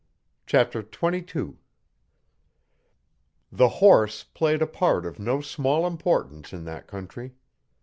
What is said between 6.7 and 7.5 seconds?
country.